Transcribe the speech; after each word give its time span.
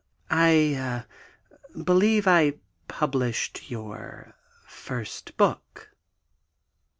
"I... 0.31 0.49
eh... 0.73 1.03
believe 1.83 2.25
I 2.27 2.55
published 2.89 3.69
your 3.69 4.33
first 4.65 5.37
book 5.37 5.91